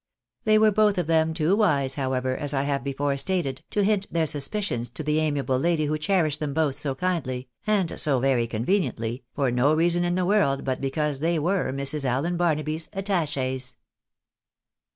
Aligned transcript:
They 0.45 0.57
were 0.57 0.71
both 0.71 0.97
of 0.97 1.05
them 1.05 1.31
too 1.31 1.55
wise, 1.55 1.93
however, 1.93 2.35
as 2.35 2.55
I 2.55 2.63
have 2.63 2.83
before 2.83 3.15
stated, 3.17 3.61
to 3.69 3.83
hint 3.83 4.11
their 4.11 4.25
suspicions 4.25 4.89
to 4.89 5.03
the 5.03 5.19
amiable 5.19 5.59
lady 5.59 5.85
who 5.85 5.95
cherished 5.99 6.39
them 6.39 6.55
both 6.55 6.73
so 6.73 6.95
kindly 6.95 7.49
(and 7.67 7.99
so 7.99 8.19
very 8.19 8.47
con 8.47 8.65
veniently) 8.65 9.21
for 9.35 9.51
no 9.51 9.75
reason 9.75 10.03
in 10.03 10.15
the 10.15 10.25
world 10.25 10.65
but 10.65 10.81
because 10.81 11.19
they 11.19 11.37
were 11.37 11.71
Mrs. 11.71 12.03
Allen 12.03 12.35
Barnaby's 12.35 12.87
attacMes. 12.95 13.75